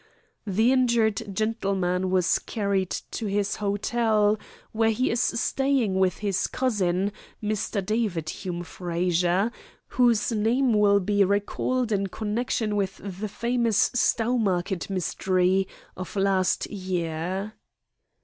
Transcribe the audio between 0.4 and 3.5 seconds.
"The injured gentleman was carried to